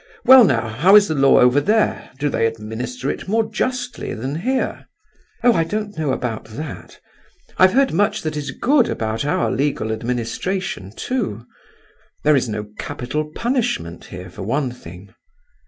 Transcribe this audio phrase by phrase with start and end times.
[0.25, 4.37] Well now, how is the law over there, do they administer it more justly than
[4.37, 4.87] here?"
[5.43, 6.99] "Oh, I don't know about that!
[7.59, 11.45] I've heard much that is good about our legal administration, too.
[12.23, 15.13] There is no capital punishment here for one thing."